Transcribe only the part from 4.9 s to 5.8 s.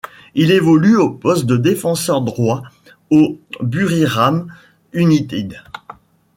United.